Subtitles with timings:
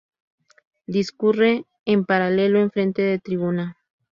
[0.87, 3.77] Discurre en paralelo enfrente de Tribuna.